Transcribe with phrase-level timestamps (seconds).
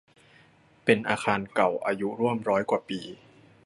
[0.85, 2.99] เป็นอาคารเก่าอายุร่วมร้อยกว่าปี